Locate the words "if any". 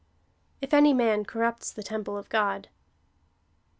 0.61-0.95